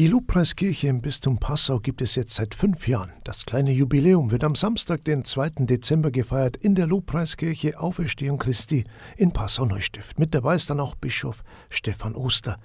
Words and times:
Die 0.00 0.06
Lobpreiskirche 0.06 0.88
im 0.88 1.02
Bistum 1.02 1.36
Passau 1.36 1.78
gibt 1.78 2.00
es 2.00 2.14
jetzt 2.14 2.34
seit 2.34 2.54
fünf 2.54 2.88
Jahren. 2.88 3.12
Das 3.22 3.44
kleine 3.44 3.70
Jubiläum 3.70 4.30
wird 4.30 4.44
am 4.44 4.54
Samstag, 4.54 5.04
den 5.04 5.26
2. 5.26 5.66
Dezember, 5.66 6.10
gefeiert 6.10 6.56
in 6.56 6.74
der 6.74 6.86
Lobpreiskirche 6.86 7.78
Auferstehung 7.78 8.38
Christi 8.38 8.84
in 9.18 9.34
Passau-Neustift. 9.34 10.18
Mit 10.18 10.34
dabei 10.34 10.54
ist 10.54 10.70
dann 10.70 10.80
auch 10.80 10.94
Bischof 10.94 11.44
Stefan 11.68 12.14
Oster. 12.14 12.56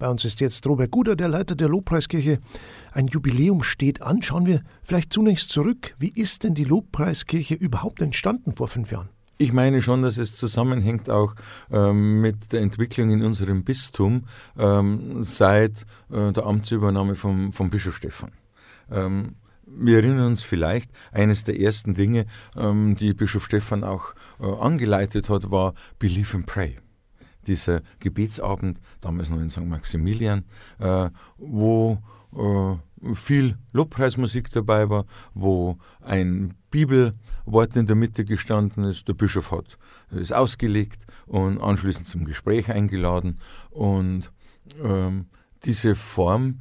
Bei 0.00 0.08
uns 0.08 0.24
ist 0.24 0.40
jetzt 0.40 0.66
Robert 0.66 0.90
Guder, 0.90 1.14
der 1.14 1.28
Leiter 1.28 1.54
der 1.54 1.68
Lobpreiskirche. 1.68 2.40
Ein 2.90 3.06
Jubiläum 3.06 3.62
steht 3.62 4.02
an. 4.02 4.20
Schauen 4.20 4.46
wir 4.46 4.60
vielleicht 4.82 5.12
zunächst 5.12 5.50
zurück. 5.50 5.94
Wie 6.00 6.10
ist 6.12 6.42
denn 6.42 6.54
die 6.56 6.64
Lobpreiskirche 6.64 7.54
überhaupt 7.54 8.02
entstanden 8.02 8.56
vor 8.56 8.66
fünf 8.66 8.90
Jahren? 8.90 9.10
Ich 9.40 9.54
meine 9.54 9.80
schon, 9.80 10.02
dass 10.02 10.18
es 10.18 10.36
zusammenhängt 10.36 11.08
auch 11.08 11.34
ähm, 11.70 12.20
mit 12.20 12.52
der 12.52 12.60
Entwicklung 12.60 13.08
in 13.08 13.24
unserem 13.24 13.64
Bistum 13.64 14.26
ähm, 14.58 15.22
seit 15.22 15.86
äh, 16.12 16.30
der 16.30 16.44
Amtsübernahme 16.44 17.14
vom, 17.14 17.54
vom 17.54 17.70
Bischof 17.70 17.96
Stephan. 17.96 18.32
Ähm, 18.90 19.36
wir 19.64 19.96
erinnern 19.96 20.26
uns 20.26 20.42
vielleicht, 20.42 20.90
eines 21.10 21.42
der 21.44 21.58
ersten 21.58 21.94
Dinge, 21.94 22.26
ähm, 22.54 22.96
die 22.96 23.14
Bischof 23.14 23.46
Stephan 23.46 23.82
auch 23.82 24.12
äh, 24.40 24.44
angeleitet 24.44 25.30
hat, 25.30 25.50
war 25.50 25.72
Believe 25.98 26.36
and 26.36 26.44
Pray. 26.44 26.76
Dieser 27.46 27.80
Gebetsabend, 27.98 28.78
damals 29.00 29.30
noch 29.30 29.40
in 29.40 29.48
St. 29.48 29.64
Maximilian, 29.64 30.44
äh, 30.80 31.08
wo 31.38 31.96
äh, 32.36 32.76
viel 33.14 33.56
Lobpreismusik 33.72 34.50
dabei 34.50 34.90
war, 34.90 35.06
wo 35.34 35.78
ein 36.00 36.54
Bibelwort 36.70 37.76
in 37.76 37.86
der 37.86 37.96
Mitte 37.96 38.24
gestanden 38.24 38.84
ist. 38.84 39.08
Der 39.08 39.14
Bischof 39.14 39.52
hat 39.52 39.78
es 40.10 40.32
ausgelegt 40.32 41.06
und 41.26 41.60
anschließend 41.60 42.06
zum 42.08 42.24
Gespräch 42.24 42.70
eingeladen. 42.70 43.38
Und 43.70 44.32
ähm, 44.82 45.26
diese 45.64 45.94
Form 45.94 46.60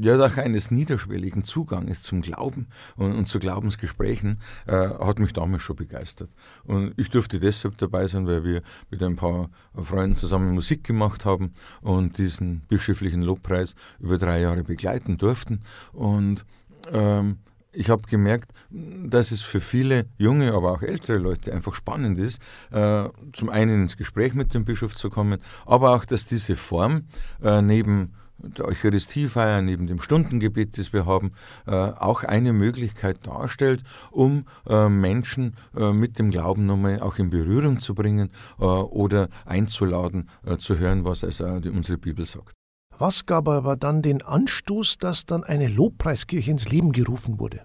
ja, 0.00 0.18
auch 0.18 0.36
eines 0.36 0.70
niederschwelligen 0.70 1.44
Zuganges 1.44 2.02
zum 2.02 2.22
Glauben 2.22 2.66
und, 2.96 3.12
und 3.12 3.28
zu 3.28 3.38
Glaubensgesprächen 3.38 4.38
äh, 4.66 4.72
hat 4.72 5.18
mich 5.18 5.32
damals 5.32 5.62
schon 5.62 5.76
begeistert. 5.76 6.30
Und 6.64 6.94
ich 6.96 7.10
durfte 7.10 7.38
deshalb 7.38 7.76
dabei 7.78 8.06
sein, 8.06 8.26
weil 8.26 8.44
wir 8.44 8.62
mit 8.90 9.02
ein 9.02 9.16
paar 9.16 9.50
Freunden 9.74 10.16
zusammen 10.16 10.52
Musik 10.54 10.84
gemacht 10.84 11.24
haben 11.24 11.54
und 11.82 12.18
diesen 12.18 12.60
bischöflichen 12.68 13.22
Lobpreis 13.22 13.74
über 13.98 14.18
drei 14.18 14.40
Jahre 14.40 14.64
begleiten 14.64 15.18
durften. 15.18 15.60
Und 15.92 16.44
ähm, 16.92 17.38
ich 17.72 17.88
habe 17.88 18.02
gemerkt, 18.08 18.52
dass 18.70 19.30
es 19.30 19.42
für 19.42 19.60
viele 19.60 20.06
junge, 20.18 20.52
aber 20.54 20.72
auch 20.72 20.82
ältere 20.82 21.18
Leute 21.18 21.52
einfach 21.52 21.74
spannend 21.74 22.18
ist, 22.18 22.40
äh, 22.72 23.08
zum 23.32 23.48
einen 23.48 23.82
ins 23.82 23.96
Gespräch 23.96 24.34
mit 24.34 24.54
dem 24.54 24.64
Bischof 24.64 24.94
zu 24.94 25.08
kommen, 25.08 25.40
aber 25.66 25.94
auch, 25.94 26.04
dass 26.04 26.24
diese 26.24 26.56
Form 26.56 27.02
äh, 27.42 27.62
neben 27.62 28.14
der 28.42 28.66
Eucharistiefeier, 28.66 29.62
neben 29.62 29.86
dem 29.86 30.00
Stundengebet, 30.00 30.78
das 30.78 30.92
wir 30.92 31.06
haben, 31.06 31.32
äh, 31.66 31.72
auch 31.72 32.24
eine 32.24 32.52
Möglichkeit 32.52 33.26
darstellt, 33.26 33.82
um 34.10 34.44
äh, 34.68 34.88
Menschen 34.88 35.56
äh, 35.76 35.92
mit 35.92 36.18
dem 36.18 36.30
Glauben 36.30 36.66
nochmal 36.66 37.00
auch 37.00 37.18
in 37.18 37.30
Berührung 37.30 37.80
zu 37.80 37.94
bringen 37.94 38.30
oder 38.58 39.28
einzuladen, 39.44 40.28
zu 40.58 40.78
hören, 40.78 41.04
was 41.04 41.24
also 41.24 41.44
unsere 41.44 41.98
Bibel 41.98 42.24
sagt. 42.24 42.54
Was 42.98 43.26
gab 43.26 43.48
aber 43.48 43.76
dann 43.76 44.02
den 44.02 44.22
Anstoß, 44.22 44.98
dass 44.98 45.26
dann 45.26 45.44
eine 45.44 45.68
Lobpreiskirche 45.68 46.50
ins 46.50 46.68
Leben 46.68 46.92
gerufen 46.92 47.38
wurde? 47.40 47.62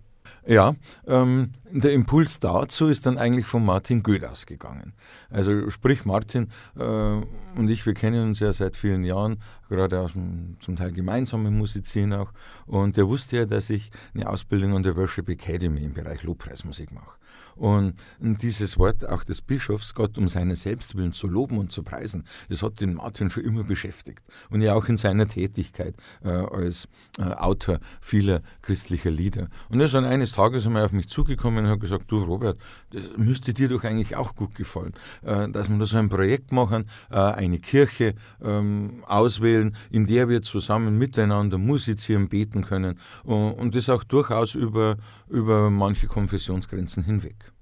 Ja, 0.48 0.76
ähm, 1.08 1.54
der 1.72 1.92
Impuls 1.94 2.40
dazu 2.40 2.88
ist 2.88 3.08
dann 3.08 3.18
eigentlich 3.18 3.48
von 3.48 3.66
Martin 3.66 4.04
Goeth 4.04 4.24
ausgegangen. 4.24 4.94
Also 5.32 5.72
sprich 5.72 6.06
Martin 6.06 6.50
äh, 6.78 6.84
und 6.84 7.70
ich, 7.70 7.86
wir 7.86 7.96
kennen 7.96 8.28
uns 8.28 8.40
ja 8.40 8.54
seit 8.54 8.78
vielen 8.78 9.04
Jahren, 9.04 9.40
gerade 9.70 10.00
aus 10.00 10.14
dem 10.14 10.58
zum 10.60 10.76
Teil 10.76 10.92
gemeinsamen 10.92 11.58
Musizieren 11.58 12.14
auch. 12.14 12.32
Und 12.66 12.98
der 12.98 13.08
wusste 13.08 13.38
ja, 13.38 13.46
dass 13.46 13.70
ich 13.70 13.92
eine 14.14 14.30
Ausbildung 14.30 14.76
an 14.76 14.84
der 14.84 14.96
Worship 14.96 15.30
Academy 15.30 15.84
im 15.84 15.94
Bereich 15.94 16.24
Lobpreismusik 16.24 16.92
mache. 16.92 17.16
Und 17.56 17.96
dieses 18.20 18.78
Wort 18.78 19.08
auch 19.08 19.24
des 19.24 19.42
Bischofs, 19.42 19.94
Gott 19.94 20.18
um 20.18 20.28
seinen 20.28 20.56
Selbstwillen 20.56 21.14
zu 21.14 21.28
loben 21.28 21.58
und 21.58 21.72
zu 21.72 21.84
preisen, 21.84 22.26
das 22.50 22.62
hat 22.62 22.82
den 22.82 22.96
Martin 22.96 23.30
schon 23.30 23.44
immer 23.44 23.64
beschäftigt. 23.64 24.22
Und 24.50 24.62
ja 24.62 24.74
auch 24.74 24.88
in 24.90 24.98
seiner 24.98 25.28
Tätigkeit 25.28 25.96
äh, 26.24 26.30
als 26.30 26.88
äh, 27.18 27.24
Autor 27.24 27.80
vieler 28.02 28.42
christlicher 28.62 29.10
Lieder. 29.10 29.48
Und 29.70 29.80
er 29.80 29.86
ist 29.86 29.94
dann 29.94 30.06
eines 30.06 30.34
Tages 30.34 30.66
einmal 30.66 30.84
auf 30.84 30.92
mich 30.92 31.08
zugekommen 31.08 31.66
und 31.66 31.72
hat 31.72 31.80
gesagt, 31.80 32.12
du 32.12 32.24
Robert, 32.24 32.58
das 32.92 33.04
müsste 33.16 33.54
dir 33.54 33.70
doch 33.70 33.84
eigentlich 33.84 34.16
auch 34.16 34.36
gut 34.36 34.56
gefallen, 34.56 34.94
äh, 35.24 35.50
dass 35.50 35.70
wir 35.70 35.78
da 35.78 35.86
so 35.86 35.98
ein 35.98 36.10
Projekt 36.10 36.52
machen, 36.52 36.86
äh, 37.10 37.16
eine 37.16 37.60
Kirche 37.60 38.16
ähm, 38.44 39.04
auswählen, 39.08 39.55
in 39.92 40.06
der 40.06 40.30
wir 40.30 40.42
zusammen 40.42 40.98
miteinander 40.98 41.58
musizieren, 41.58 42.30
beten 42.30 42.64
können 42.64 43.00
und, 43.24 43.52
und 43.54 43.76
das 43.76 43.90
auch 43.90 44.04
durchaus 44.04 44.56
über, 44.56 44.98
über 45.30 45.70
manche 45.70 46.08
Konfessionsgrenzen 46.08 47.04
hinweg. 47.04 47.55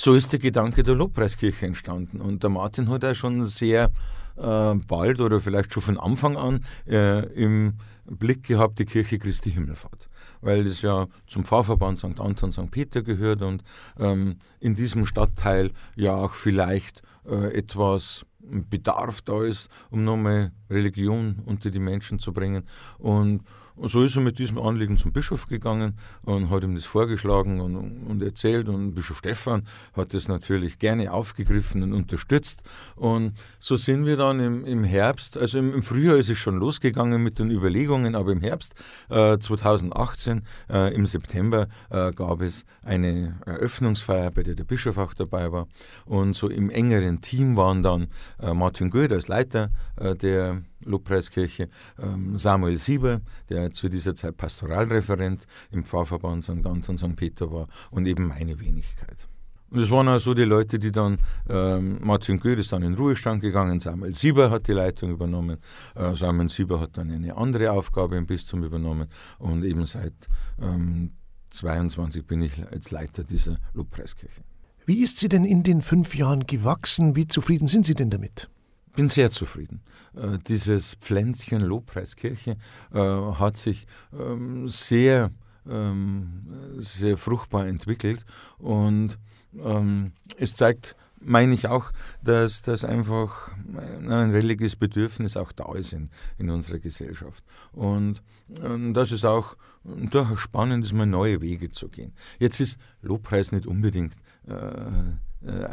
So 0.00 0.14
ist 0.14 0.30
der 0.30 0.38
Gedanke 0.38 0.84
der 0.84 0.94
Lobpreiskirche 0.94 1.66
entstanden. 1.66 2.20
Und 2.20 2.44
der 2.44 2.50
Martin 2.50 2.88
hat 2.88 3.04
auch 3.04 3.14
schon 3.14 3.42
sehr 3.42 3.90
äh, 4.36 4.74
bald 4.86 5.20
oder 5.20 5.40
vielleicht 5.40 5.72
schon 5.72 5.82
von 5.82 5.98
Anfang 5.98 6.36
an 6.36 6.64
äh, 6.86 7.26
im 7.32 7.74
Blick 8.04 8.44
gehabt, 8.44 8.78
die 8.78 8.84
Kirche 8.84 9.18
Christi 9.18 9.50
Himmelfahrt. 9.50 10.08
Weil 10.40 10.64
es 10.68 10.82
ja 10.82 11.08
zum 11.26 11.44
Pfarrverband 11.44 11.98
St. 11.98 12.20
Anton, 12.20 12.52
St. 12.52 12.70
Peter 12.70 13.02
gehört 13.02 13.42
und 13.42 13.64
ähm, 13.98 14.36
in 14.60 14.76
diesem 14.76 15.04
Stadtteil 15.04 15.72
ja 15.96 16.14
auch 16.14 16.34
vielleicht 16.34 17.02
äh, 17.28 17.52
etwas 17.52 18.24
Bedarf 18.38 19.20
da 19.22 19.42
ist, 19.42 19.68
um 19.90 20.04
nochmal 20.04 20.52
Religion 20.70 21.42
unter 21.44 21.70
die 21.70 21.80
Menschen 21.80 22.20
zu 22.20 22.32
bringen. 22.32 22.62
Und 22.98 23.42
und 23.78 23.88
so 23.88 24.02
ist 24.02 24.16
er 24.16 24.22
mit 24.22 24.38
diesem 24.38 24.58
Anliegen 24.58 24.98
zum 24.98 25.12
Bischof 25.12 25.46
gegangen 25.46 25.96
und 26.22 26.50
hat 26.50 26.64
ihm 26.64 26.74
das 26.74 26.84
vorgeschlagen 26.84 27.60
und, 27.60 27.76
und 27.76 28.22
erzählt. 28.22 28.68
Und 28.68 28.94
Bischof 28.94 29.18
Stephan 29.18 29.62
hat 29.94 30.14
das 30.14 30.28
natürlich 30.28 30.78
gerne 30.78 31.12
aufgegriffen 31.12 31.82
und 31.82 31.92
unterstützt. 31.92 32.62
Und 32.96 33.34
so 33.58 33.76
sind 33.76 34.04
wir 34.04 34.16
dann 34.16 34.40
im, 34.40 34.64
im 34.64 34.84
Herbst, 34.84 35.38
also 35.38 35.58
im, 35.58 35.72
im, 35.72 35.82
Frühjahr 35.82 36.16
ist 36.16 36.28
es 36.28 36.38
schon 36.38 36.58
losgegangen 36.58 37.22
mit 37.22 37.38
den 37.38 37.50
Überlegungen, 37.50 38.14
aber 38.14 38.32
im 38.32 38.40
Herbst 38.40 38.74
äh, 39.10 39.38
2018, 39.38 40.42
äh, 40.70 40.94
im 40.94 41.06
September, 41.06 41.68
äh, 41.90 42.12
gab 42.12 42.42
es 42.42 42.64
eine 42.84 43.40
Eröffnungsfeier, 43.46 44.30
bei 44.30 44.42
der 44.42 44.56
der 44.56 44.64
Bischof 44.64 44.98
auch 44.98 45.14
dabei 45.14 45.52
war. 45.52 45.68
Und 46.04 46.34
so 46.34 46.48
im 46.48 46.70
engeren 46.70 47.20
Team 47.20 47.56
waren 47.56 47.82
dann 47.82 48.08
äh, 48.40 48.52
Martin 48.52 48.90
Goeth 48.90 49.12
als 49.12 49.28
Leiter 49.28 49.70
äh, 49.96 50.14
der 50.16 50.62
Lobpreiskirche, 50.84 51.68
ähm, 51.98 52.36
Samuel 52.38 52.76
Sieber, 52.76 53.20
der 53.48 53.70
zu 53.72 53.88
dieser 53.88 54.14
Zeit 54.14 54.36
Pastoralreferent 54.36 55.46
im 55.70 55.84
Pfarrverband 55.84 56.44
St. 56.44 56.64
Anton 56.64 56.98
St. 56.98 57.16
Peter 57.16 57.50
war 57.50 57.68
und 57.90 58.06
eben 58.06 58.28
meine 58.28 58.58
Wenigkeit. 58.60 59.28
Und 59.70 59.80
es 59.80 59.90
waren 59.90 60.08
also 60.08 60.32
die 60.32 60.44
Leute, 60.44 60.78
die 60.78 60.90
dann, 60.90 61.18
ähm, 61.48 61.98
Martin 62.00 62.40
Goeth 62.40 62.58
ist 62.58 62.72
dann 62.72 62.82
in 62.82 62.94
Ruhestand 62.94 63.42
gegangen, 63.42 63.80
Samuel 63.80 64.14
Sieber 64.14 64.50
hat 64.50 64.66
die 64.66 64.72
Leitung 64.72 65.10
übernommen, 65.10 65.58
äh, 65.94 66.14
Samuel 66.14 66.48
Sieber 66.48 66.80
hat 66.80 66.96
dann 66.96 67.10
eine 67.10 67.36
andere 67.36 67.72
Aufgabe 67.72 68.16
im 68.16 68.26
Bistum 68.26 68.64
übernommen 68.64 69.08
und 69.38 69.64
eben 69.64 69.84
seit 69.84 70.14
ähm, 70.60 71.12
22 71.50 72.26
bin 72.26 72.42
ich 72.42 72.66
als 72.66 72.90
Leiter 72.90 73.24
dieser 73.24 73.56
Lobpreiskirche. 73.74 74.42
Wie 74.86 75.02
ist 75.02 75.18
sie 75.18 75.28
denn 75.28 75.44
in 75.44 75.62
den 75.62 75.82
fünf 75.82 76.14
Jahren 76.14 76.46
gewachsen? 76.46 77.14
Wie 77.14 77.26
zufrieden 77.26 77.66
sind 77.66 77.84
Sie 77.84 77.94
denn 77.94 78.08
damit? 78.08 78.48
Bin 78.98 79.08
sehr 79.08 79.30
zufrieden. 79.30 79.80
Äh, 80.16 80.38
dieses 80.48 80.96
Pflänzchen 80.96 81.60
Lobpreiskirche 81.60 82.56
äh, 82.92 82.98
hat 82.98 83.56
sich 83.56 83.86
ähm, 84.12 84.68
sehr, 84.68 85.30
ähm, 85.70 86.48
sehr 86.78 87.16
fruchtbar 87.16 87.68
entwickelt 87.68 88.24
und 88.58 89.16
ähm, 89.56 90.10
es 90.36 90.56
zeigt, 90.56 90.96
meine 91.20 91.54
ich 91.54 91.68
auch, 91.68 91.92
dass 92.24 92.62
das 92.62 92.84
einfach 92.84 93.52
ein 93.76 94.32
religiöses 94.32 94.74
Bedürfnis 94.74 95.36
auch 95.36 95.52
da 95.52 95.72
ist 95.76 95.92
in, 95.92 96.10
in 96.36 96.50
unserer 96.50 96.80
Gesellschaft. 96.80 97.44
Und, 97.70 98.20
und 98.60 98.94
das 98.94 99.12
ist 99.12 99.24
auch 99.24 99.56
durchaus 99.84 100.40
spannend, 100.40 100.84
ist 100.84 100.92
mal 100.92 101.06
neue 101.06 101.40
Wege 101.40 101.70
zu 101.70 101.88
gehen. 101.88 102.14
Jetzt 102.40 102.58
ist 102.58 102.80
Lobpreis 103.02 103.52
nicht 103.52 103.66
unbedingt 103.66 104.16
äh, 104.48 104.54
äh, 104.54 105.14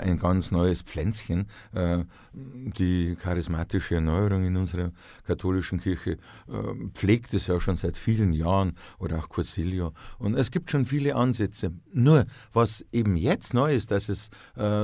ein 0.05 0.19
ganz 0.19 0.51
neues 0.51 0.81
Pflänzchen. 0.81 1.47
Äh, 1.73 2.03
die 2.33 3.15
charismatische 3.15 3.95
Erneuerung 3.95 4.45
in 4.45 4.55
unserer 4.57 4.91
katholischen 5.25 5.79
Kirche 5.79 6.11
äh, 6.11 6.89
pflegt 6.93 7.33
es 7.33 7.47
ja 7.47 7.59
schon 7.59 7.75
seit 7.75 7.97
vielen 7.97 8.33
Jahren 8.33 8.73
oder 8.99 9.19
auch 9.19 9.29
Cursilio. 9.29 9.93
Und 10.19 10.35
es 10.35 10.51
gibt 10.51 10.69
schon 10.71 10.85
viele 10.85 11.15
Ansätze. 11.15 11.71
Nur, 11.91 12.25
was 12.53 12.85
eben 12.91 13.17
jetzt 13.17 13.53
neu 13.53 13.73
ist, 13.73 13.91
dass 13.91 14.09
es 14.09 14.29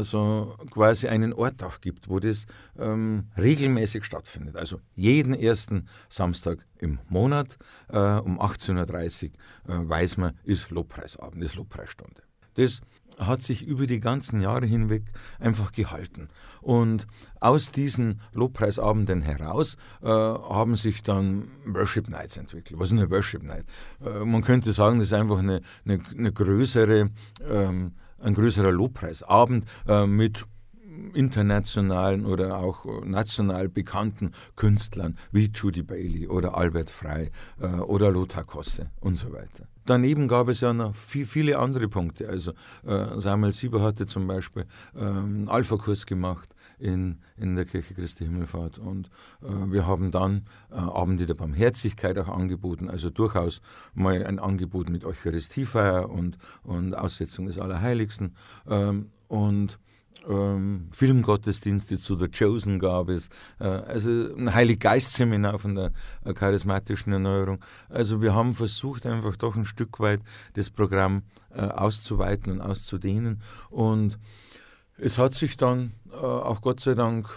so 0.02 0.56
quasi 0.70 1.08
einen 1.08 1.34
Ort 1.34 1.64
auch 1.64 1.82
gibt, 1.82 2.10
wo 2.10 2.20
das 2.20 2.46
ähm, 2.78 3.28
regelmäßig 3.38 4.04
stattfindet. 4.04 4.56
Also 4.56 4.80
jeden 4.96 5.34
ersten 5.34 5.88
Samstag 6.10 6.66
im 6.80 7.00
Monat 7.10 7.58
um 7.90 8.40
18.30 8.40 9.32
Uhr 9.68 9.90
weiß 9.90 10.18
man, 10.18 10.38
ist 10.44 10.70
Lobpreisabend, 10.72 11.44
ist 11.44 11.56
Lobpreisstunde. 11.56 12.22
Das 12.56 12.82
hat 13.18 13.42
sich 13.42 13.66
über 13.66 13.86
die 13.86 14.00
ganzen 14.00 14.42
Jahre 14.42 14.66
hinweg 14.66 15.04
einfach 15.40 15.72
gehalten. 15.72 16.30
Und 16.62 17.08
aus 17.40 17.72
diesen 17.72 18.22
Lobpreisabenden 18.34 19.22
heraus 19.22 19.78
äh, 20.02 20.08
haben 20.08 20.76
sich 20.76 21.04
dann 21.04 21.48
Worship 21.66 22.10
Nights 22.10 22.38
entwickelt. 22.38 22.80
Was 22.80 22.88
ist 22.88 22.98
eine 22.98 23.10
Worship 23.10 23.44
Night? 23.44 23.66
Äh, 24.04 24.26
man 24.26 24.42
könnte 24.42 24.72
sagen, 24.72 25.00
das 25.00 25.08
ist 25.08 25.14
einfach 25.14 25.40
eine, 25.40 25.62
eine, 25.86 26.02
eine 26.18 26.32
größere, 26.32 27.10
ähm, 27.48 27.94
ein 28.20 28.34
größerer 28.34 28.72
Lobpreisabend 28.72 29.66
äh, 29.88 30.06
mit 30.06 30.46
internationalen 31.14 32.26
oder 32.26 32.58
auch 32.58 32.86
national 33.04 33.70
bekannten 33.70 34.32
Künstlern 34.56 35.18
wie 35.32 35.52
Judy 35.54 35.84
Bailey 35.84 36.28
oder 36.28 36.56
Albert 36.58 36.90
Frey 36.90 37.32
äh, 37.60 37.68
oder 37.68 38.12
Lothar 38.12 38.44
Kosse 38.44 38.92
und 39.00 39.16
so 39.16 39.32
weiter. 39.32 39.68
Daneben 39.86 40.28
gab 40.28 40.48
es 40.48 40.62
ja 40.62 40.74
noch 40.74 40.96
viel, 40.96 41.26
viele 41.26 41.58
andere 41.58 41.88
Punkte. 41.88 42.30
Also 42.30 42.52
äh, 42.86 43.20
Samuel 43.20 43.54
Sieber 43.54 43.82
hatte 43.82 44.06
zum 44.06 44.28
Beispiel 44.28 44.66
äh, 44.96 45.00
einen 45.00 45.50
Alpha-Kurs 45.50 46.06
gemacht 46.06 46.54
in, 46.78 47.20
in 47.38 47.56
der 47.56 47.66
Kirche 47.66 47.94
Christi 47.94 48.26
Himmelfahrt 48.26 48.80
und 48.80 49.10
äh, 49.42 49.72
wir 49.72 49.86
haben 49.86 50.12
dann 50.12 50.46
äh, 50.72 50.76
Abende 50.76 51.26
der 51.26 51.36
Barmherzigkeit 51.36 52.18
auch 52.18 52.28
angeboten, 52.28 52.90
also 52.90 53.10
durchaus 53.10 53.62
mal 53.94 54.26
ein 54.26 54.40
Angebot 54.40 54.90
mit 54.90 55.06
Eucharistiefeier 55.06 56.10
und, 56.10 56.38
und 56.64 56.96
Aussetzung 56.96 57.46
des 57.46 57.60
Allerheiligsten 57.60 58.36
ähm, 58.68 59.12
und 59.28 59.80
ähm, 60.28 60.88
Filmgottesdienste 60.92 61.98
zu 61.98 62.18
The 62.18 62.28
Chosen 62.28 62.80
gab 62.80 63.10
es, 63.10 63.30
äh, 63.60 63.66
also 63.66 64.10
ein 64.36 64.54
Heiliggeist-Seminar 64.54 65.60
von 65.60 65.76
der 65.76 65.92
äh, 66.24 66.34
charismatischen 66.34 67.14
Erneuerung. 67.14 67.64
Also 67.90 68.22
wir 68.22 68.36
haben 68.36 68.54
versucht, 68.54 69.06
einfach 69.06 69.36
doch 69.36 69.56
ein 69.56 69.66
Stück 69.66 70.00
weit 70.00 70.22
das 70.54 70.70
Programm 70.70 71.24
äh, 71.54 71.62
auszuweiten 71.62 72.54
und 72.54 72.62
auszudehnen. 72.62 73.42
Und 73.70 74.20
es 74.98 75.18
hat 75.18 75.34
sich 75.34 75.58
dann 75.58 75.94
äh, 76.12 76.18
auch 76.18 76.62
Gott 76.62 76.80
sei 76.80 76.94
Dank 76.94 77.28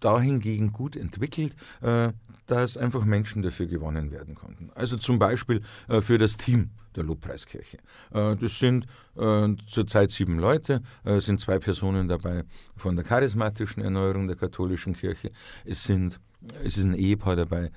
dahingegen 0.00 0.72
gut 0.72 0.96
entwickelt, 0.96 1.56
äh, 1.80 2.12
dass 2.52 2.76
einfach 2.76 3.04
Menschen 3.06 3.42
dafür 3.42 3.66
gewonnen 3.66 4.10
werden 4.10 4.34
konnten. 4.34 4.70
Also 4.74 4.98
zum 4.98 5.18
Beispiel 5.18 5.62
äh, 5.88 6.02
für 6.02 6.18
das 6.18 6.36
Team 6.36 6.70
der 6.94 7.04
Lobpreiskirche. 7.04 7.78
Äh, 8.12 8.36
das 8.36 8.58
sind 8.58 8.86
äh, 9.16 9.48
zurzeit 9.66 10.10
sieben 10.10 10.38
Leute, 10.38 10.82
sind 11.18 11.40
zwei 11.40 11.58
Personen 11.58 12.08
dabei 12.08 12.44
von 12.76 12.94
der 12.94 13.04
charismatischen 13.04 13.82
Erneuerung 13.82 14.26
der 14.28 14.36
katholischen 14.36 14.94
Kirche. 14.94 15.30
Es, 15.64 15.84
sind, 15.84 16.20
es 16.62 16.76
ist 16.76 16.84
ein 16.84 16.94
Ehepaar 16.94 17.36
dabei 17.36 17.70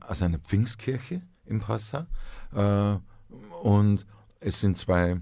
aus 0.00 0.22
einer 0.22 0.38
Pfingstkirche 0.38 1.22
in 1.44 1.60
Passau. 1.60 2.06
Und 3.62 4.06
es 4.40 4.60
sind 4.60 4.78
zwei 4.78 5.20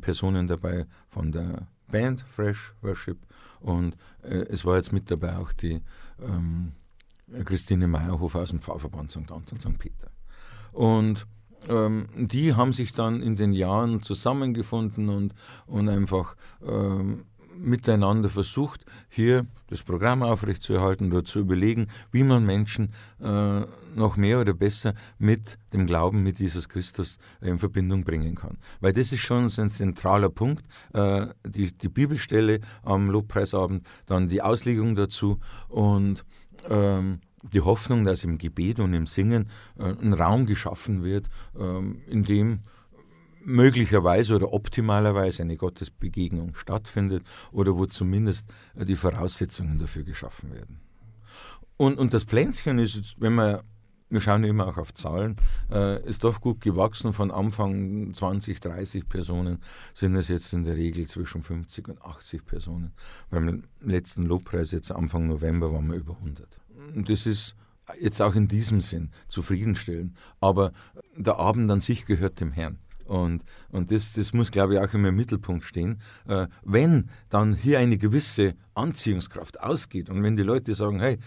Personen 0.00 0.46
dabei 0.48 0.86
von 1.08 1.32
der 1.32 1.68
Band 1.90 2.22
Fresh 2.22 2.74
Worship 2.82 3.18
und 3.60 3.96
es 4.22 4.64
war 4.64 4.76
jetzt 4.76 4.92
mit 4.92 5.10
dabei 5.10 5.36
auch 5.36 5.52
die 5.52 5.82
ähm, 6.20 6.72
Christine 7.44 7.86
Meyerhofer 7.86 8.40
aus 8.40 8.50
dem 8.50 8.60
Pfarrverband 8.60 9.10
St. 9.10 9.30
Anton 9.30 9.60
St. 9.60 9.78
Peter. 9.78 10.10
Und 10.72 11.26
ähm, 11.68 12.08
die 12.16 12.54
haben 12.54 12.72
sich 12.72 12.92
dann 12.92 13.22
in 13.22 13.36
den 13.36 13.52
Jahren 13.52 14.02
zusammengefunden 14.02 15.08
und, 15.08 15.34
und 15.66 15.88
einfach 15.88 16.36
ähm, 16.66 17.24
miteinander 17.56 18.28
versucht, 18.28 18.84
hier 19.08 19.46
das 19.68 19.82
Programm 19.82 20.22
aufrechtzuerhalten 20.22 21.12
oder 21.12 21.24
zu 21.24 21.40
überlegen, 21.40 21.88
wie 22.10 22.24
man 22.24 22.44
Menschen 22.44 22.92
äh, 23.20 23.62
noch 23.94 24.16
mehr 24.16 24.40
oder 24.40 24.54
besser 24.54 24.94
mit 25.18 25.58
dem 25.72 25.86
Glauben 25.86 26.22
mit 26.22 26.40
Jesus 26.40 26.68
Christus 26.68 27.18
in 27.40 27.58
Verbindung 27.58 28.04
bringen 28.04 28.34
kann. 28.34 28.58
Weil 28.80 28.92
das 28.92 29.12
ist 29.12 29.20
schon 29.20 29.44
ein 29.44 29.70
zentraler 29.70 30.30
Punkt, 30.30 30.64
äh, 30.94 31.26
die, 31.46 31.72
die 31.72 31.88
Bibelstelle 31.88 32.60
am 32.82 33.10
Lobpreisabend, 33.10 33.86
dann 34.06 34.28
die 34.28 34.42
Auslegung 34.42 34.96
dazu 34.96 35.38
und 35.68 36.24
die 37.42 37.60
Hoffnung, 37.60 38.04
dass 38.04 38.24
im 38.24 38.38
Gebet 38.38 38.80
und 38.80 38.94
im 38.94 39.06
Singen 39.06 39.50
äh, 39.78 39.94
ein 40.00 40.12
Raum 40.12 40.46
geschaffen 40.46 41.02
wird, 41.02 41.28
ähm, 41.58 42.00
in 42.06 42.24
dem 42.24 42.60
möglicherweise 43.44 44.36
oder 44.36 44.52
optimalerweise 44.52 45.42
eine 45.42 45.56
Gottesbegegnung 45.56 46.54
stattfindet 46.54 47.24
oder 47.50 47.76
wo 47.76 47.86
zumindest 47.86 48.48
äh, 48.76 48.84
die 48.84 48.96
Voraussetzungen 48.96 49.78
dafür 49.78 50.04
geschaffen 50.04 50.52
werden. 50.52 50.80
Und, 51.76 51.98
und 51.98 52.14
das 52.14 52.24
Pflänzchen 52.24 52.78
ist, 52.78 53.16
wenn 53.18 53.34
man, 53.34 53.60
wir 54.12 54.20
schauen 54.20 54.44
immer 54.44 54.68
auch 54.68 54.76
auf 54.76 54.92
Zahlen, 54.94 55.36
äh, 55.70 56.06
ist 56.06 56.24
doch 56.24 56.40
gut 56.40 56.60
gewachsen. 56.60 57.12
Von 57.12 57.30
Anfang 57.30 58.12
20, 58.12 58.60
30 58.60 59.08
Personen 59.08 59.58
sind 59.94 60.14
es 60.14 60.28
jetzt 60.28 60.52
in 60.52 60.64
der 60.64 60.76
Regel 60.76 61.06
zwischen 61.06 61.42
50 61.42 61.88
und 61.88 62.02
80 62.02 62.44
Personen. 62.44 62.92
Beim 63.30 63.64
letzten 63.80 64.24
Lobpreis 64.24 64.70
jetzt 64.70 64.92
Anfang 64.92 65.26
November 65.26 65.72
waren 65.72 65.90
wir 65.90 65.96
über 65.96 66.14
100. 66.16 66.60
Und 66.94 67.08
das 67.08 67.26
ist 67.26 67.56
jetzt 68.00 68.20
auch 68.20 68.34
in 68.34 68.48
diesem 68.48 68.80
Sinn 68.80 69.10
zufriedenstellend. 69.28 70.14
Aber 70.40 70.72
der 71.16 71.36
Abend 71.36 71.70
an 71.70 71.80
sich 71.80 72.04
gehört 72.04 72.40
dem 72.40 72.52
Herrn. 72.52 72.78
Und, 73.06 73.44
und 73.70 73.90
das, 73.90 74.12
das 74.12 74.32
muss, 74.32 74.50
glaube 74.50 74.74
ich, 74.74 74.80
auch 74.80 74.92
immer 74.94 75.08
im 75.08 75.16
Mittelpunkt 75.16 75.64
stehen. 75.64 76.00
Äh, 76.28 76.46
wenn 76.62 77.10
dann 77.28 77.54
hier 77.54 77.78
eine 77.78 77.98
gewisse 77.98 78.54
Anziehungskraft 78.74 79.60
ausgeht 79.60 80.10
und 80.10 80.22
wenn 80.22 80.36
die 80.36 80.42
Leute 80.42 80.74
sagen, 80.74 81.00
hey, 81.00 81.18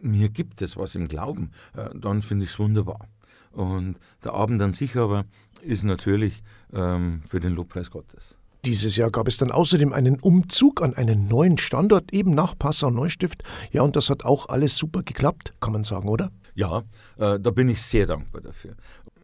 mir 0.00 0.28
gibt 0.28 0.62
es 0.62 0.76
was 0.76 0.94
im 0.94 1.08
Glauben, 1.08 1.50
äh, 1.74 1.90
dann 1.94 2.22
finde 2.22 2.44
ich 2.44 2.52
es 2.52 2.58
wunderbar. 2.58 3.08
Und 3.52 3.96
der 4.24 4.34
Abend 4.34 4.60
an 4.62 4.72
sich 4.72 4.96
aber 4.96 5.24
ist 5.62 5.84
natürlich 5.84 6.42
ähm, 6.72 7.22
für 7.28 7.38
den 7.38 7.54
Lobpreis 7.54 7.90
Gottes. 7.90 8.38
Dieses 8.64 8.96
Jahr 8.96 9.10
gab 9.10 9.26
es 9.26 9.38
dann 9.38 9.50
außerdem 9.50 9.92
einen 9.92 10.20
Umzug 10.20 10.82
an 10.82 10.94
einen 10.94 11.26
neuen 11.26 11.58
Standort, 11.58 12.12
eben 12.12 12.32
nach 12.32 12.56
Passau-Neustift. 12.56 13.42
Ja, 13.72 13.82
und 13.82 13.96
das 13.96 14.08
hat 14.08 14.24
auch 14.24 14.48
alles 14.48 14.76
super 14.76 15.02
geklappt, 15.02 15.52
kann 15.60 15.72
man 15.72 15.82
sagen, 15.82 16.08
oder? 16.08 16.30
Ja, 16.54 16.84
äh, 17.18 17.40
da 17.40 17.50
bin 17.50 17.68
ich 17.68 17.82
sehr 17.82 18.06
dankbar 18.06 18.40
dafür. 18.40 18.76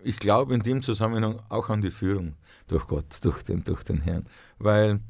Ich 0.02 0.18
glaube 0.18 0.54
in 0.54 0.60
dem 0.60 0.82
Zusammenhang 0.82 1.40
auch 1.48 1.68
an 1.68 1.82
die 1.82 1.90
Führung 1.90 2.34
durch 2.68 2.86
Gott, 2.86 3.18
durch 3.22 3.42
den, 3.42 3.64
durch 3.64 3.82
den 3.82 4.00
Herrn. 4.00 4.26
Weil 4.58 5.00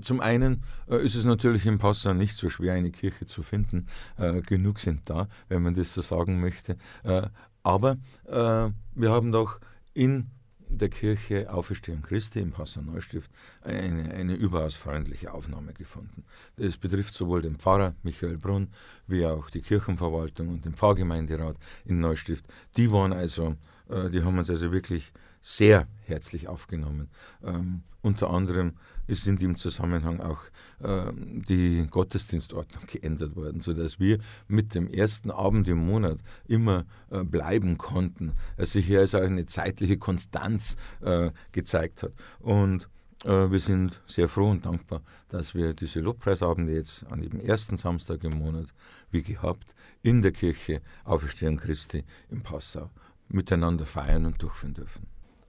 zum 0.00 0.20
einen 0.20 0.62
äh, 0.88 1.04
ist 1.04 1.14
es 1.14 1.24
natürlich 1.24 1.66
in 1.66 1.78
Passau 1.78 2.14
nicht 2.14 2.36
so 2.36 2.48
schwer, 2.48 2.74
eine 2.74 2.90
Kirche 2.90 3.26
zu 3.26 3.42
finden. 3.42 3.86
Äh, 4.16 4.40
genug 4.42 4.80
sind 4.80 5.02
da, 5.04 5.28
wenn 5.48 5.62
man 5.62 5.74
das 5.74 5.92
so 5.94 6.00
sagen 6.00 6.40
möchte. 6.40 6.76
Äh, 7.02 7.28
aber 7.62 7.98
äh, 8.26 8.70
wir 8.94 9.10
haben 9.10 9.32
doch 9.32 9.60
in 9.92 10.30
der 10.68 10.88
Kirche 10.88 11.52
Auferstehung 11.52 12.02
Christi 12.02 12.40
im 12.40 12.50
Passau 12.50 12.80
Neustift 12.82 13.30
eine, 13.62 14.12
eine 14.12 14.34
überaus 14.34 14.74
freundliche 14.74 15.32
Aufnahme 15.32 15.72
gefunden. 15.72 16.24
Das 16.56 16.76
betrifft 16.76 17.14
sowohl 17.14 17.42
den 17.42 17.56
Pfarrer 17.56 17.94
Michael 18.02 18.38
Brunn 18.38 18.68
wie 19.06 19.24
auch 19.24 19.50
die 19.50 19.62
Kirchenverwaltung 19.62 20.48
und 20.48 20.64
den 20.64 20.74
Pfarrgemeinderat 20.74 21.56
in 21.84 22.00
Neustift. 22.00 22.46
Die 22.76 22.90
waren 22.90 23.12
also, 23.12 23.56
äh, 23.83 23.83
die 23.88 24.22
haben 24.22 24.38
uns 24.38 24.48
also 24.48 24.72
wirklich 24.72 25.12
sehr 25.44 25.86
herzlich 26.06 26.48
aufgenommen. 26.48 27.10
Ähm, 27.44 27.82
unter 28.00 28.30
anderem 28.30 28.72
ist 29.06 29.26
in 29.26 29.36
dem 29.36 29.58
Zusammenhang 29.58 30.20
auch 30.20 30.44
äh, 30.80 31.12
die 31.14 31.86
Gottesdienstordnung 31.90 32.84
geändert 32.90 33.36
worden, 33.36 33.60
sodass 33.60 34.00
wir 34.00 34.18
mit 34.48 34.74
dem 34.74 34.88
ersten 34.88 35.30
Abend 35.30 35.68
im 35.68 35.86
Monat 35.86 36.18
immer 36.46 36.86
äh, 37.10 37.22
bleiben 37.22 37.76
konnten. 37.76 38.32
Also 38.56 38.78
hier 38.78 39.02
ist 39.02 39.14
auch 39.14 39.20
eine 39.20 39.44
zeitliche 39.44 39.98
Konstanz 39.98 40.76
äh, 41.02 41.30
gezeigt 41.52 42.02
hat. 42.02 42.12
Und 42.40 42.88
äh, 43.24 43.50
wir 43.50 43.58
sind 43.58 44.00
sehr 44.06 44.28
froh 44.28 44.50
und 44.50 44.64
dankbar, 44.64 45.02
dass 45.28 45.54
wir 45.54 45.74
diese 45.74 46.00
Lobpreisabende 46.00 46.72
jetzt 46.72 47.04
an 47.10 47.20
dem 47.20 47.40
ersten 47.40 47.76
Samstag 47.76 48.24
im 48.24 48.38
Monat, 48.38 48.72
wie 49.10 49.22
gehabt, 49.22 49.74
in 50.02 50.22
der 50.22 50.32
Kirche 50.32 50.80
Auferstehung 51.04 51.58
Christi 51.58 52.04
in 52.30 52.42
Passau 52.42 52.90
miteinander 53.28 53.86
feiern 53.86 54.26
und 54.26 54.42
durchführen 54.42 54.74
dürfen. 54.74 55.06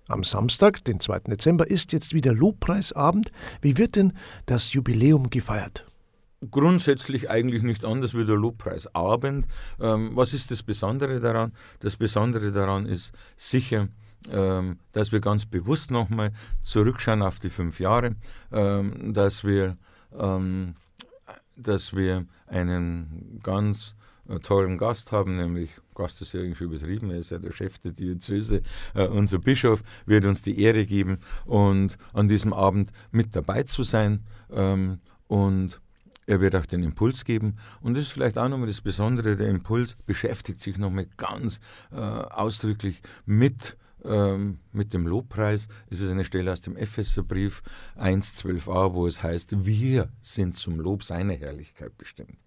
Am 0.07 0.23
Samstag, 0.23 0.83
den 0.83 0.99
2. 0.99 1.19
Dezember, 1.21 1.67
ist 1.67 1.91
jetzt 1.91 2.13
wieder 2.13 2.31
Lobpreisabend. 2.31 3.31
Wie 3.61 3.77
wird 3.77 3.95
denn 3.95 4.13
das 4.45 4.73
Jubiläum 4.73 5.31
gefeiert? 5.31 5.85
Grundsätzlich 6.51 7.29
eigentlich 7.31 7.63
nicht 7.63 7.83
anders 7.85 8.13
wie 8.13 8.23
der 8.23 8.35
Lobpreisabend. 8.35 9.47
Ähm, 9.79 10.11
was 10.13 10.33
ist 10.33 10.51
das 10.51 10.61
Besondere 10.61 11.19
daran? 11.19 11.53
Das 11.79 11.97
Besondere 11.97 12.51
daran 12.51 12.85
ist 12.85 13.13
sicher, 13.35 13.87
ähm, 14.31 14.77
dass 14.91 15.11
wir 15.11 15.21
ganz 15.21 15.47
bewusst 15.47 15.89
nochmal 15.89 16.31
zurückschauen 16.61 17.23
auf 17.23 17.39
die 17.39 17.49
fünf 17.49 17.79
Jahre, 17.79 18.15
ähm, 18.51 19.11
dass 19.13 19.43
wir, 19.43 19.75
ähm, 20.15 20.75
dass 21.55 21.95
wir 21.95 22.27
einen 22.45 23.39
ganz 23.41 23.95
äh, 23.99 24.04
tollen 24.41 24.77
Gast 24.77 25.11
haben, 25.11 25.37
nämlich 25.37 25.71
Gast 25.93 26.21
ist 26.21 26.33
ja 26.33 26.39
irgendwie 26.41 26.57
schon 26.57 26.67
übertrieben, 26.67 27.09
er 27.09 27.19
ist 27.19 27.31
ja 27.31 27.39
der 27.39 27.51
Chef 27.51 27.79
der 27.79 27.91
Diözese, 27.91 28.61
äh, 28.93 29.07
unser 29.07 29.39
Bischof 29.39 29.83
wird 30.05 30.25
uns 30.25 30.41
die 30.41 30.59
Ehre 30.59 30.85
geben 30.85 31.19
und 31.45 31.97
an 32.13 32.27
diesem 32.27 32.53
Abend 32.53 32.91
mit 33.11 33.35
dabei 33.35 33.63
zu 33.63 33.83
sein 33.83 34.25
ähm, 34.51 34.99
und 35.27 35.79
er 36.27 36.41
wird 36.41 36.55
auch 36.55 36.65
den 36.65 36.81
Impuls 36.81 37.23
geben. 37.23 37.57
Und 37.81 37.93
das 37.93 38.05
ist 38.05 38.11
vielleicht 38.11 38.37
auch 38.39 38.49
nochmal 38.49 38.67
das 38.67 38.81
Besondere, 38.81 39.35
der 39.35 39.47
Impuls 39.47 39.95
beschäftigt 40.07 40.59
sich 40.59 40.77
nochmal 40.77 41.07
ganz 41.17 41.59
äh, 41.91 41.97
ausdrücklich 41.97 43.01
mit 43.25 43.77
ähm, 44.03 44.59
mit 44.71 44.93
dem 44.93 45.07
Lobpreis 45.07 45.67
ist 45.89 46.01
es 46.01 46.11
eine 46.11 46.25
Stelle 46.25 46.51
aus 46.51 46.61
dem 46.61 46.77
Epheserbrief 46.77 47.63
1,12a, 47.97 48.93
wo 48.93 49.07
es 49.07 49.23
heißt, 49.23 49.65
wir 49.65 50.09
sind 50.21 50.57
zum 50.57 50.79
Lob 50.79 51.03
seiner 51.03 51.33
Herrlichkeit 51.33 51.97
bestimmt. 51.97 52.43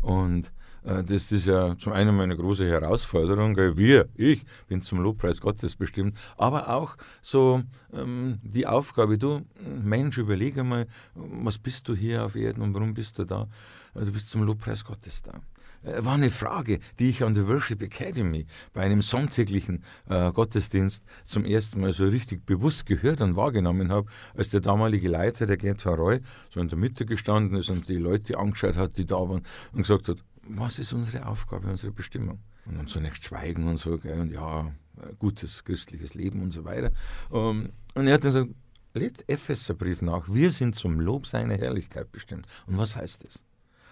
Und 0.00 0.52
das 0.86 1.32
ist 1.32 1.46
ja 1.46 1.76
zum 1.78 1.92
einen 1.92 2.16
meine 2.16 2.36
große 2.36 2.68
Herausforderung. 2.68 3.56
Wir, 3.76 4.08
ich 4.14 4.44
bin 4.68 4.82
zum 4.82 5.00
Lobpreis 5.00 5.40
Gottes 5.40 5.74
bestimmt, 5.74 6.16
aber 6.36 6.68
auch 6.68 6.96
so 7.20 7.62
ähm, 7.92 8.38
die 8.42 8.66
Aufgabe, 8.66 9.18
du 9.18 9.40
Mensch, 9.82 10.18
überlege 10.18 10.62
mal, 10.62 10.86
was 11.14 11.58
bist 11.58 11.88
du 11.88 11.94
hier 11.94 12.24
auf 12.24 12.36
Erden 12.36 12.62
und 12.62 12.72
warum 12.74 12.94
bist 12.94 13.18
du 13.18 13.24
da? 13.24 13.48
Du 13.94 14.12
bist 14.12 14.28
zum 14.28 14.44
Lobpreis 14.44 14.84
Gottes 14.84 15.22
da. 15.22 15.40
Äh, 15.82 16.04
war 16.04 16.14
eine 16.14 16.30
Frage, 16.30 16.80
die 16.98 17.08
ich 17.08 17.22
an 17.22 17.34
der 17.34 17.48
Worship 17.48 17.82
Academy 17.82 18.46
bei 18.72 18.82
einem 18.82 19.02
sonntäglichen 19.02 19.82
äh, 20.08 20.30
Gottesdienst 20.32 21.04
zum 21.24 21.44
ersten 21.44 21.80
Mal 21.80 21.92
so 21.92 22.04
richtig 22.04 22.44
bewusst 22.44 22.86
gehört 22.86 23.20
und 23.20 23.36
wahrgenommen 23.36 23.90
habe, 23.90 24.08
als 24.36 24.50
der 24.50 24.60
damalige 24.60 25.08
Leiter, 25.08 25.46
der 25.46 25.56
Gerd 25.56 25.86
Roy, 25.86 26.20
so 26.50 26.60
in 26.60 26.68
der 26.68 26.78
Mitte 26.78 27.06
gestanden 27.06 27.58
ist 27.58 27.70
und 27.70 27.88
die 27.88 27.96
Leute 27.96 28.38
angeschaut 28.38 28.76
hat, 28.76 28.98
die 28.98 29.06
da 29.06 29.16
waren 29.16 29.42
und 29.72 29.82
gesagt 29.82 30.08
hat, 30.08 30.18
was 30.48 30.78
ist 30.78 30.92
unsere 30.92 31.26
Aufgabe, 31.26 31.68
unsere 31.68 31.92
Bestimmung? 31.92 32.40
Und 32.66 32.78
dann 32.78 32.86
zunächst 32.86 33.24
schweigen 33.24 33.68
und 33.68 33.76
so, 33.76 33.98
gell, 33.98 34.20
und 34.20 34.32
ja, 34.32 34.72
gutes 35.18 35.64
christliches 35.64 36.14
Leben 36.14 36.42
und 36.42 36.50
so 36.50 36.64
weiter. 36.64 36.90
Ähm, 37.32 37.70
und 37.94 38.06
er 38.06 38.14
hat 38.14 38.24
dann 38.24 38.32
gesagt, 38.32 38.50
lädt 38.94 39.28
Epheserbrief 39.28 40.02
nach, 40.02 40.28
wir 40.28 40.50
sind 40.50 40.74
zum 40.74 41.00
Lob 41.00 41.26
seiner 41.26 41.56
Herrlichkeit 41.56 42.10
bestimmt. 42.12 42.46
Und 42.66 42.78
was 42.78 42.96
heißt 42.96 43.24
das? 43.24 43.44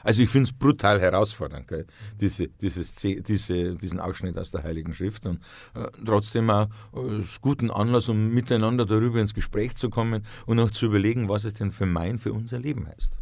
Also 0.02 0.22
ich 0.22 0.28
finde 0.28 0.50
es 0.50 0.52
brutal 0.52 1.00
herausfordernd, 1.00 1.66
gell? 1.66 1.86
Diese, 2.20 2.48
dieses, 2.48 2.94
diese, 2.96 3.74
diesen 3.74 4.00
Ausschnitt 4.00 4.36
aus 4.36 4.50
der 4.50 4.62
Heiligen 4.62 4.92
Schrift 4.92 5.26
und 5.26 5.40
äh, 5.74 5.86
trotzdem 6.04 6.50
auch 6.50 6.68
äh, 6.94 7.22
guten 7.40 7.70
Anlass, 7.70 8.10
um 8.10 8.28
miteinander 8.28 8.84
darüber 8.84 9.20
ins 9.20 9.32
Gespräch 9.32 9.76
zu 9.76 9.88
kommen 9.88 10.26
und 10.44 10.60
auch 10.60 10.70
zu 10.70 10.86
überlegen, 10.86 11.30
was 11.30 11.44
es 11.44 11.54
denn 11.54 11.70
für 11.70 11.86
mein, 11.86 12.18
für 12.18 12.34
unser 12.34 12.60
Leben 12.60 12.86
heißt. 12.86 13.16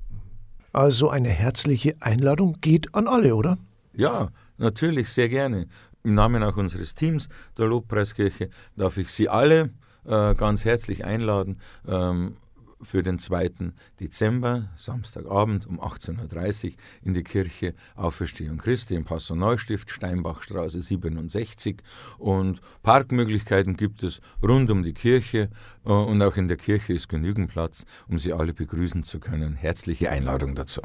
Also 0.73 1.11
eine 1.11 1.29
herzliche 1.29 1.97
Einladung 2.01 2.57
geht 2.61 2.95
an 2.95 3.07
alle, 3.07 3.35
oder? 3.35 3.59
Ja, 3.93 4.31
natürlich, 4.57 5.09
sehr 5.11 5.29
gerne. 5.29 5.67
Im 6.03 6.15
Namen 6.15 6.43
auch 6.43 6.57
unseres 6.57 6.95
Teams 6.95 7.29
der 7.59 7.67
Lobpreiskirche 7.67 8.49
darf 8.77 8.97
ich 8.97 9.11
Sie 9.11 9.29
alle 9.29 9.71
äh, 10.07 10.35
ganz 10.35 10.65
herzlich 10.65 11.05
einladen, 11.05 11.59
ähm, 11.87 12.37
für 12.83 13.03
den 13.03 13.19
2. 13.19 13.73
Dezember, 14.01 14.69
Samstagabend 14.77 15.67
um 15.67 15.81
18.30 15.81 16.65
Uhr 16.65 16.73
in 17.03 17.15
die 17.15 17.23
Kirche 17.23 17.75
Auferstehung 17.95 18.59
Christi 18.59 18.95
im 18.95 19.05
Passau 19.05 19.35
Neustift, 19.35 19.91
Steinbachstraße 19.91 20.83
67. 20.83 21.83
Und 22.19 22.61
Parkmöglichkeiten 22.83 23.77
gibt 23.77 24.03
es 24.03 24.21
rund 24.43 24.71
um 24.71 24.83
die 24.83 24.95
Kirche 24.95 25.51
äh, 25.85 25.91
und 25.91 26.23
auch 26.23 26.37
in 26.37 26.49
der 26.49 26.57
Kirche 26.57 26.93
ist 26.93 27.09
genügend 27.09 27.51
Platz, 27.51 27.85
um 28.09 28.19
Sie 28.19 28.33
alle 28.33 28.55
begrüßen 28.55 29.03
zu 29.03 29.21
können. 29.21 29.55
Herzliche 29.55 30.11
Einladung 30.11 30.55
dazu. 30.55 30.81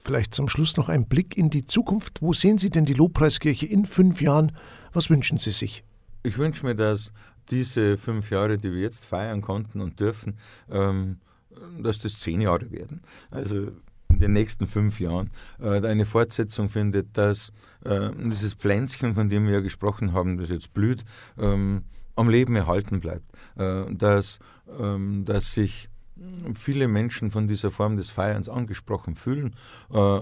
Vielleicht 0.00 0.34
zum 0.34 0.48
Schluss 0.48 0.76
noch 0.76 0.88
ein 0.88 1.06
Blick 1.06 1.36
in 1.36 1.48
die 1.48 1.64
Zukunft. 1.64 2.22
Wo 2.22 2.32
sehen 2.32 2.58
Sie 2.58 2.70
denn 2.70 2.84
die 2.84 2.94
Lobpreiskirche 2.94 3.66
in 3.66 3.86
fünf 3.86 4.20
Jahren? 4.20 4.52
Was 4.92 5.10
wünschen 5.10 5.38
Sie 5.38 5.52
sich? 5.52 5.84
Ich 6.24 6.38
wünsche 6.38 6.66
mir, 6.66 6.74
dass 6.74 7.12
diese 7.50 7.98
fünf 7.98 8.30
Jahre, 8.30 8.58
die 8.58 8.72
wir 8.72 8.80
jetzt 8.80 9.04
feiern 9.04 9.42
konnten 9.42 9.80
und 9.80 10.00
dürfen, 10.00 10.38
ähm, 10.70 11.18
dass 11.80 11.98
das 11.98 12.18
zehn 12.18 12.40
Jahre 12.40 12.70
werden. 12.70 13.02
Also 13.30 13.68
in 14.08 14.18
den 14.18 14.32
nächsten 14.32 14.66
fünf 14.66 15.00
Jahren 15.00 15.30
äh, 15.60 15.80
eine 15.86 16.04
Fortsetzung 16.04 16.68
findet, 16.68 17.16
dass 17.16 17.52
äh, 17.84 18.10
dieses 18.18 18.54
Pflänzchen, 18.54 19.14
von 19.14 19.28
dem 19.28 19.46
wir 19.46 19.54
ja 19.54 19.60
gesprochen 19.60 20.12
haben, 20.12 20.36
das 20.36 20.50
jetzt 20.50 20.74
blüht, 20.74 21.04
ähm, 21.38 21.84
am 22.14 22.28
Leben 22.28 22.54
erhalten 22.56 23.00
bleibt. 23.00 23.24
Äh, 23.56 23.84
dass, 23.94 24.38
ähm, 24.78 25.24
dass 25.24 25.52
sich 25.54 25.88
viele 26.54 26.88
Menschen 26.88 27.30
von 27.30 27.48
dieser 27.48 27.70
Form 27.70 27.96
des 27.96 28.10
Feierns 28.10 28.48
angesprochen 28.48 29.16
fühlen, 29.16 29.54
äh, 29.92 30.20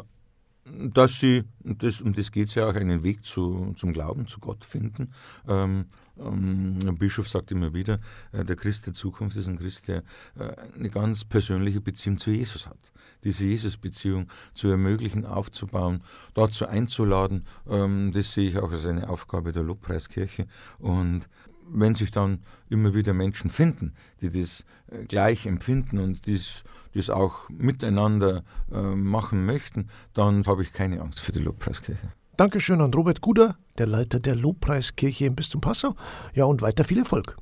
dass 0.65 1.19
sie, 1.19 1.45
das, 1.61 2.01
um 2.01 2.13
das 2.13 2.31
geht 2.31 2.49
es 2.49 2.55
ja 2.55 2.69
auch, 2.69 2.75
einen 2.75 3.03
Weg 3.03 3.25
zu, 3.25 3.73
zum 3.77 3.93
Glauben, 3.93 4.27
zu 4.27 4.41
Gott 4.41 4.65
finden. 4.65 5.13
Ähm, 5.49 5.87
ähm, 6.19 6.79
ein 6.87 6.99
Bischof 6.99 7.29
sagt 7.29 7.51
immer 7.51 7.73
wieder, 7.73 7.99
äh, 8.33 8.45
der 8.45 8.57
Christ 8.57 8.87
der 8.87 8.95
Zukunft 8.95 9.37
ist 9.37 9.49
ein 9.49 9.59
Christ, 9.59 9.89
der 9.89 10.03
äh, 10.39 10.55
eine 10.77 10.91
ganz 10.91 11.25
persönliche 11.25 11.81
Beziehung 11.81 12.19
zu 12.19 12.31
Jesus 12.31 12.67
hat. 12.67 12.93
Diese 13.25 13.45
Jesus-Beziehung 13.45 14.29
zu 14.55 14.69
ermöglichen, 14.69 15.25
aufzubauen, 15.25 16.03
dazu 16.35 16.67
einzuladen, 16.67 17.47
ähm, 17.69 18.13
das 18.13 18.33
sehe 18.33 18.51
ich 18.51 18.59
auch 18.59 18.71
als 18.71 18.87
eine 18.87 19.09
Aufgabe 19.09 19.53
der 19.53 19.63
Lobpreiskirche. 19.63 20.47
Und 20.79 21.29
wenn 21.73 21.95
sich 21.95 22.11
dann 22.11 22.41
immer 22.69 22.95
wieder 22.95 23.15
Menschen 23.15 23.51
finden, 23.51 23.95
die 24.21 24.31
das 24.31 24.65
äh, 24.89 25.05
gleich 25.05 25.47
empfinden 25.47 25.99
und 25.99 26.27
dies, 26.27 26.65
das 26.95 27.11
auch 27.11 27.49
miteinander 27.49 28.43
machen 28.69 29.47
möchten, 29.47 29.89
dann 30.13 30.45
habe 30.47 30.63
ich 30.63 30.73
keine 30.73 31.01
Angst 31.01 31.21
für 31.21 31.31
die 31.31 31.39
Lobpreiskirche. 31.39 32.13
Dankeschön 32.37 32.81
an 32.81 32.93
Robert 32.95 33.21
Guder, 33.21 33.57
der 33.79 33.87
Leiter 33.87 34.19
der 34.19 34.35
Lobpreiskirche 34.35 35.27
im 35.27 35.35
Bistum 35.35 35.61
Passau. 35.61 35.95
Ja, 36.35 36.47
und 36.47 36.63
weiter 36.63 36.85
viel 36.85 36.99
Erfolg. 36.99 37.37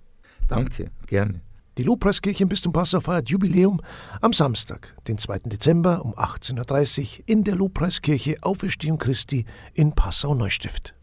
Danke, 0.48 0.90
gerne. 1.06 1.40
Die 1.78 1.84
Lobpreiskirche 1.84 2.42
im 2.42 2.48
Bistum 2.48 2.72
Passau 2.72 2.98
feiert 2.98 3.28
Jubiläum 3.28 3.80
am 4.20 4.32
Samstag, 4.32 4.96
den 5.06 5.16
2. 5.16 5.42
Dezember 5.44 6.04
um 6.04 6.14
18.30 6.14 7.20
Uhr 7.20 7.24
in 7.26 7.44
der 7.44 7.54
Lobpreiskirche 7.54 8.38
Auferstehung 8.42 8.98
Christi 8.98 9.46
in 9.74 9.92
Passau-Neustift. 9.92 10.97